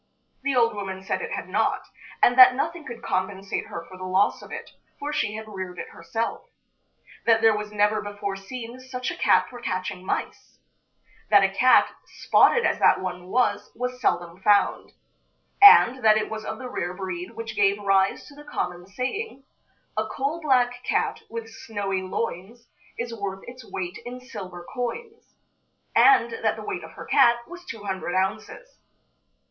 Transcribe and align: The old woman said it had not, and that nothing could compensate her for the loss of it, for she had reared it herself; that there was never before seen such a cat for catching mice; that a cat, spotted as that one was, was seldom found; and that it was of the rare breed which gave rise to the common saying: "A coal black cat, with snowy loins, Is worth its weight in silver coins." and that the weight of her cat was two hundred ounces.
The 0.41 0.55
old 0.55 0.73
woman 0.73 1.03
said 1.03 1.21
it 1.21 1.31
had 1.33 1.47
not, 1.47 1.83
and 2.23 2.35
that 2.35 2.55
nothing 2.55 2.85
could 2.87 3.03
compensate 3.03 3.67
her 3.67 3.85
for 3.87 3.97
the 3.99 4.03
loss 4.03 4.41
of 4.41 4.51
it, 4.51 4.71
for 4.97 5.13
she 5.13 5.35
had 5.35 5.47
reared 5.47 5.77
it 5.77 5.89
herself; 5.89 6.49
that 7.27 7.41
there 7.43 7.55
was 7.55 7.71
never 7.71 8.01
before 8.01 8.35
seen 8.35 8.79
such 8.79 9.11
a 9.11 9.15
cat 9.15 9.47
for 9.47 9.61
catching 9.61 10.03
mice; 10.03 10.57
that 11.29 11.43
a 11.43 11.49
cat, 11.53 11.89
spotted 12.03 12.65
as 12.65 12.79
that 12.79 12.99
one 12.99 13.27
was, 13.27 13.69
was 13.75 14.01
seldom 14.01 14.41
found; 14.41 14.93
and 15.61 16.03
that 16.03 16.17
it 16.17 16.31
was 16.31 16.45
of 16.45 16.57
the 16.57 16.67
rare 16.67 16.95
breed 16.95 17.35
which 17.35 17.55
gave 17.55 17.77
rise 17.79 18.25
to 18.25 18.33
the 18.33 18.43
common 18.43 18.87
saying: 18.87 19.43
"A 19.95 20.07
coal 20.07 20.41
black 20.41 20.83
cat, 20.83 21.21
with 21.29 21.47
snowy 21.47 22.01
loins, 22.01 22.67
Is 22.97 23.13
worth 23.13 23.43
its 23.47 23.63
weight 23.63 23.99
in 24.03 24.19
silver 24.19 24.65
coins." 24.73 25.35
and 25.95 26.31
that 26.43 26.55
the 26.55 26.63
weight 26.65 26.83
of 26.83 26.93
her 26.93 27.05
cat 27.05 27.47
was 27.47 27.63
two 27.65 27.83
hundred 27.83 28.15
ounces. 28.15 28.79